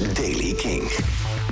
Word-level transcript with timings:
is 0.00 0.12
Daily 0.14 0.52
King. 0.54 0.82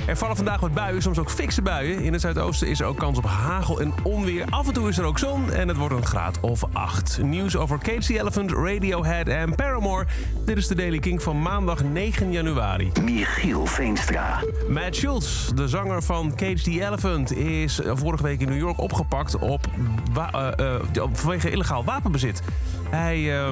Er 0.07 0.17
vallen 0.17 0.35
vandaag 0.35 0.59
wat 0.59 0.73
buien, 0.73 1.01
soms 1.01 1.19
ook 1.19 1.29
fikse 1.29 1.61
buien. 1.61 2.01
In 2.03 2.11
het 2.13 2.21
zuidoosten 2.21 2.67
is 2.67 2.79
er 2.79 2.85
ook 2.85 2.97
kans 2.97 3.17
op 3.17 3.25
hagel 3.25 3.79
en 3.81 3.93
onweer. 4.03 4.45
Af 4.49 4.67
en 4.67 4.73
toe 4.73 4.89
is 4.89 4.97
er 4.97 5.03
ook 5.05 5.19
zon 5.19 5.51
en 5.51 5.67
het 5.67 5.77
wordt 5.77 5.95
een 5.95 6.05
graad 6.05 6.39
of 6.39 6.63
8. 6.73 7.19
Nieuws 7.21 7.55
over 7.55 7.77
Cage 7.79 7.99
the 7.99 8.19
Elephant, 8.19 8.51
Radiohead 8.51 9.27
en 9.27 9.55
Paramore. 9.55 10.05
Dit 10.45 10.57
is 10.57 10.67
de 10.67 10.75
Daily 10.75 10.99
King 10.99 11.21
van 11.23 11.41
maandag 11.41 11.83
9 11.83 12.31
januari. 12.31 12.91
Michiel 13.01 13.65
Veenstra. 13.65 14.39
Matt 14.69 14.95
Schultz, 14.95 15.47
de 15.47 15.67
zanger 15.67 16.03
van 16.03 16.35
Cage 16.35 16.61
the 16.63 16.85
Elephant, 16.85 17.35
is 17.35 17.79
vorige 17.93 18.23
week 18.23 18.39
in 18.41 18.49
New 18.49 18.57
York 18.57 18.79
opgepakt 18.79 19.37
op 19.37 19.67
wa- 20.13 20.31
eh, 20.55 20.73
eh, 20.73 20.81
vanwege 21.13 21.49
illegaal 21.51 21.83
wapenbezit. 21.83 22.41
Hij 22.89 23.39
eh, 23.39 23.47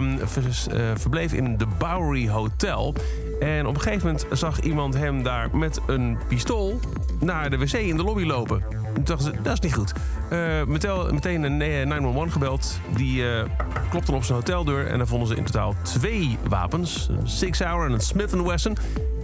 verbleef 0.96 1.34
in 1.34 1.58
de 1.58 1.66
Bowery 1.78 2.30
Hotel. 2.30 2.96
En 3.42 3.66
op 3.68 3.76
een 3.76 3.82
gegeven 3.82 4.06
moment 4.06 4.26
zag 4.32 4.60
iemand 4.60 4.94
hem 4.94 5.24
daar 5.24 5.56
met 5.56 5.80
een 5.88 6.18
pistool 6.28 6.80
naar 7.20 7.50
de 7.50 7.58
wc 7.58 7.74
in 7.74 7.98
de 7.98 8.04
lobby 8.04 8.24
lopen. 8.24 8.64
Toen 8.94 9.04
dachten 9.04 9.34
ze, 9.34 9.42
dat 9.42 9.54
is 9.54 9.60
niet 9.60 9.74
goed. 9.74 9.94
Eh, 10.30 10.64
meteen, 11.10 11.44
een 11.44 11.58
911 11.58 12.32
gebeld. 12.32 12.80
Die 12.96 13.30
eh 13.30 13.44
klopte 13.90 14.12
op 14.12 14.24
zijn 14.24 14.38
hoteldeur 14.38 14.88
en 14.88 14.98
dan 14.98 15.08
vonden 15.08 15.28
ze 15.28 15.36
in 15.36 15.44
totaal 15.44 15.76
twee 15.82 16.38
wapens. 16.48 17.08
Een 17.10 17.28
Six 17.30 17.60
Hour 17.60 17.86
en 17.86 17.92
een 17.92 18.00
Smith 18.00 18.32
Wesson. 18.32 18.78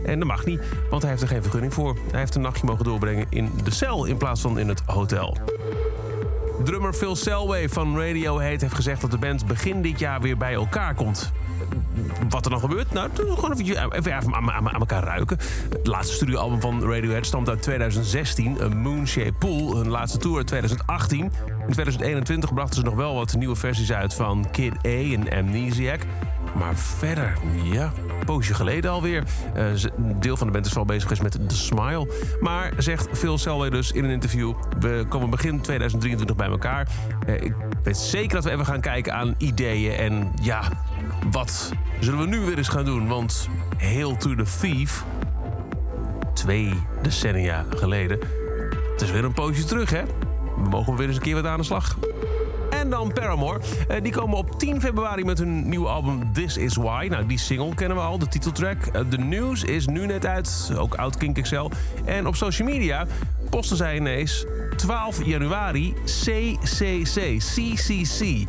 En 0.05 0.19
dat 0.19 0.27
mag 0.27 0.45
niet, 0.45 0.61
want 0.89 1.01
hij 1.01 1.11
heeft 1.11 1.23
er 1.23 1.29
geen 1.29 1.41
vergunning 1.41 1.73
voor. 1.73 1.97
Hij 2.11 2.19
heeft 2.19 2.35
een 2.35 2.41
nachtje 2.41 2.65
mogen 2.65 2.83
doorbrengen 2.83 3.25
in 3.29 3.51
de 3.63 3.71
cel 3.71 4.05
in 4.05 4.17
plaats 4.17 4.41
van 4.41 4.59
in 4.59 4.67
het 4.67 4.81
hotel. 4.85 5.37
Drummer 6.63 6.93
Phil 6.93 7.15
Selway 7.15 7.69
van 7.69 7.99
Radiohead 7.99 8.61
heeft 8.61 8.73
gezegd 8.73 9.01
dat 9.01 9.11
de 9.11 9.17
band 9.17 9.47
begin 9.47 9.81
dit 9.81 9.99
jaar 9.99 10.21
weer 10.21 10.37
bij 10.37 10.53
elkaar 10.53 10.95
komt. 10.95 11.31
Wat 12.29 12.45
er 12.45 12.51
dan 12.51 12.59
gebeurt? 12.59 12.91
Nou, 12.91 13.09
gewoon 13.15 13.53
even, 13.53 13.91
even 13.91 14.35
aan, 14.35 14.51
aan, 14.51 14.69
aan 14.69 14.79
elkaar 14.79 15.03
ruiken. 15.03 15.37
Het 15.69 15.87
laatste 15.87 16.13
studioalbum 16.13 16.61
van 16.61 16.83
Radiohead 16.83 17.25
stamt 17.25 17.49
uit 17.49 17.61
2016, 17.61 18.57
A 18.61 18.67
Moonshaped 18.67 19.39
Pool. 19.39 19.75
Hun 19.75 19.89
laatste 19.89 20.17
tour 20.17 20.37
uit 20.37 20.47
2018. 20.47 21.21
In 21.21 21.31
2021 21.73 22.53
brachten 22.53 22.75
ze 22.75 22.83
nog 22.83 22.95
wel 22.95 23.15
wat 23.15 23.35
nieuwe 23.35 23.55
versies 23.55 23.91
uit 23.91 24.13
van 24.13 24.47
Kid 24.51 24.73
A 24.85 25.13
en 25.13 25.29
Amnesiac. 25.29 26.01
Maar 26.55 26.75
verder, 26.75 27.37
ja, 27.63 27.91
poosje 28.25 28.53
geleden 28.53 28.91
alweer. 28.91 29.23
Eh, 29.53 29.65
een 29.83 30.19
deel 30.19 30.37
van 30.37 30.47
de 30.47 30.53
band 30.53 30.65
is 30.65 30.73
wel 30.73 30.85
bezig 30.85 31.01
geweest 31.03 31.21
met 31.21 31.49
The 31.49 31.55
Smile. 31.55 32.07
Maar 32.39 32.73
zegt 32.77 33.07
Phil 33.11 33.37
Selway 33.37 33.69
dus 33.69 33.91
in 33.91 34.03
een 34.03 34.09
interview... 34.09 34.53
we 34.79 35.05
komen 35.09 35.29
begin 35.29 35.61
2023 35.61 36.35
bij 36.35 36.47
elkaar. 36.47 36.87
Eh, 37.25 37.41
ik 37.41 37.53
weet 37.83 37.97
zeker 37.97 38.35
dat 38.35 38.43
we 38.43 38.51
even 38.51 38.65
gaan 38.65 38.81
kijken 38.81 39.13
aan 39.13 39.35
ideeën. 39.37 39.93
En 39.93 40.31
ja, 40.41 40.61
wat 41.31 41.71
zullen 41.99 42.19
we 42.19 42.27
nu 42.27 42.39
weer 42.39 42.57
eens 42.57 42.67
gaan 42.67 42.85
doen? 42.85 43.07
Want 43.07 43.49
Hail 43.77 44.17
to 44.17 44.35
the 44.35 44.45
Thief... 44.59 45.03
twee 46.33 46.73
decennia 47.01 47.65
geleden... 47.69 48.19
het 48.91 49.01
is 49.01 49.11
weer 49.11 49.23
een 49.23 49.33
poosje 49.33 49.63
terug, 49.63 49.89
hè? 49.89 50.03
We 50.63 50.69
mogen 50.69 50.95
weer 50.95 51.07
eens 51.07 51.15
een 51.15 51.21
keer 51.21 51.35
wat 51.35 51.45
aan 51.45 51.57
de 51.57 51.63
slag. 51.63 51.97
En 52.87 52.93
dan 52.93 53.13
Paramore. 53.13 53.59
Eh, 53.87 54.01
die 54.03 54.11
komen 54.11 54.37
op 54.37 54.59
10 54.59 54.81
februari 54.81 55.23
met 55.23 55.37
hun 55.37 55.69
nieuwe 55.69 55.87
album 55.87 56.33
This 56.33 56.57
Is 56.57 56.75
Why. 56.75 57.07
Nou, 57.09 57.25
die 57.25 57.37
single 57.37 57.75
kennen 57.75 57.97
we 57.97 58.03
al, 58.03 58.17
de 58.17 58.27
titeltrack. 58.27 58.85
Eh, 58.85 59.01
De 59.09 59.17
news 59.17 59.63
is 59.63 59.87
nu 59.87 60.05
net 60.05 60.25
uit, 60.25 60.71
ook 60.77 60.95
oud 60.95 61.17
Kink 61.17 61.41
XL. 61.41 61.69
En 62.05 62.27
op 62.27 62.35
social 62.35 62.67
media 62.67 63.05
posten 63.49 63.77
zij 63.77 63.95
ineens 63.95 64.45
12 64.75 65.25
januari 65.25 65.93
CCC. 66.05 67.37
CCC. 67.37 68.47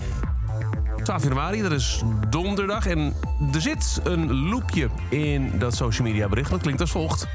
12 1.02 1.22
januari, 1.22 1.62
dat 1.62 1.72
is 1.72 2.02
donderdag. 2.28 2.86
En 2.86 3.14
er 3.54 3.60
zit 3.60 4.00
een 4.04 4.32
loopje 4.32 4.88
in 5.08 5.52
dat 5.58 5.74
social 5.74 6.08
media 6.08 6.28
bericht. 6.28 6.50
Dat 6.50 6.60
klinkt 6.60 6.80
als 6.80 6.90
volgt. 6.90 7.28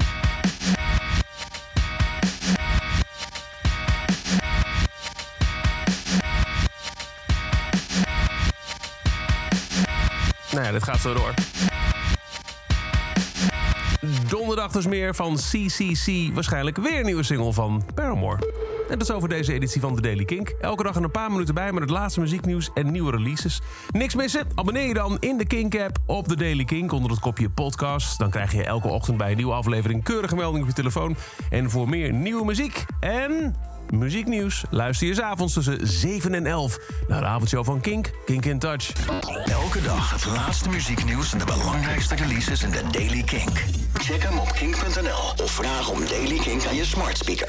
Nou 10.54 10.66
ja, 10.66 10.72
dit 10.72 10.82
gaat 10.82 11.00
zo 11.00 11.14
door. 11.14 11.34
Donderdag 14.28 14.72
dus 14.72 14.86
meer 14.86 15.14
van 15.14 15.34
CCC. 15.34 16.34
Waarschijnlijk 16.34 16.76
weer 16.76 16.98
een 16.98 17.04
nieuwe 17.04 17.22
single 17.22 17.52
van 17.52 17.82
Paramore. 17.94 18.52
En 18.88 18.98
dat 18.98 19.08
is 19.08 19.14
over 19.14 19.28
deze 19.28 19.52
editie 19.52 19.80
van 19.80 19.94
The 19.94 20.00
Daily 20.00 20.24
Kink. 20.24 20.48
Elke 20.60 20.82
dag 20.82 20.96
een 20.96 21.10
paar 21.10 21.30
minuten 21.30 21.54
bij 21.54 21.72
met 21.72 21.82
het 21.82 21.90
laatste 21.90 22.20
muzieknieuws 22.20 22.70
en 22.74 22.92
nieuwe 22.92 23.10
releases. 23.10 23.60
Niks 23.90 24.14
missen? 24.14 24.46
Abonneer 24.54 24.86
je 24.86 24.94
dan 24.94 25.16
in 25.20 25.36
de 25.36 25.46
Kink-app 25.46 25.98
op 26.06 26.28
The 26.28 26.36
Daily 26.36 26.64
Kink 26.64 26.92
onder 26.92 27.10
het 27.10 27.20
kopje 27.20 27.50
podcast. 27.50 28.18
Dan 28.18 28.30
krijg 28.30 28.52
je 28.52 28.64
elke 28.64 28.88
ochtend 28.88 29.16
bij 29.16 29.30
een 29.30 29.36
nieuwe 29.36 29.52
aflevering 29.52 30.04
keurige 30.04 30.36
melding 30.36 30.62
op 30.62 30.68
je 30.68 30.74
telefoon. 30.74 31.16
En 31.50 31.70
voor 31.70 31.88
meer 31.88 32.12
nieuwe 32.12 32.44
muziek 32.44 32.84
en 33.00 33.54
muzieknieuws 33.90 34.64
luister 34.70 35.06
je 35.06 35.14
's 35.14 35.20
avonds 35.20 35.52
tussen 35.52 35.86
7 35.86 36.34
en 36.34 36.46
11 36.46 36.78
naar 37.08 37.20
de 37.20 37.26
avondshow 37.26 37.64
van 37.64 37.80
Kink, 37.80 38.10
Kink 38.24 38.44
in 38.44 38.58
Touch. 38.58 38.92
Elke 39.44 39.82
dag 39.82 40.10
het 40.10 40.26
laatste 40.26 40.68
muzieknieuws 40.68 41.32
en 41.32 41.38
de 41.38 41.44
belangrijkste 41.44 42.14
releases 42.14 42.62
in 42.62 42.70
de 42.70 42.82
Daily 42.90 43.22
Kink. 43.22 43.64
Check 43.94 44.22
hem 44.22 44.38
op 44.38 44.52
kink.nl 44.52 45.44
of 45.44 45.50
vraag 45.50 45.90
om 45.90 46.06
Daily 46.08 46.38
Kink 46.38 46.66
aan 46.66 46.74
je 46.74 46.84
smart 46.84 47.18
speaker. 47.18 47.42